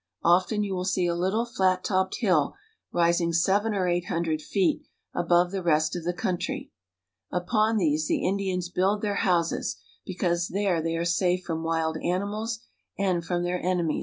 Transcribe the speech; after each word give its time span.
Often 0.23 0.63
you 0.63 0.73
will 0.73 0.83
see 0.83 1.05
a 1.05 1.13
little 1.13 1.45
flat 1.45 1.83
topped 1.83 2.21
hill 2.21 2.55
rising 2.91 3.31
seven 3.33 3.75
or 3.75 3.87
eight 3.87 4.05
hundred 4.07 4.41
feet 4.41 4.81
above 5.13 5.51
the 5.51 5.61
rest 5.61 5.95
of 5.95 6.05
the 6.05 6.11
country. 6.11 6.71
Upon 7.31 7.77
these 7.77 8.07
the 8.07 8.25
Indians 8.27 8.67
build 8.69 9.03
their 9.03 9.17
houses, 9.21 9.79
because 10.03 10.47
there 10.47 10.81
they 10.81 10.95
are 10.95 11.05
safe 11.05 11.43
from 11.43 11.61
wild 11.61 11.97
animals 12.03 12.61
and 12.97 13.23
from 13.23 13.43
their 13.43 13.61
enemies. 13.63 13.99